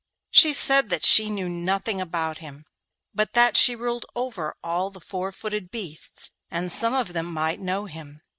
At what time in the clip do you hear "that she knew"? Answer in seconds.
0.89-1.47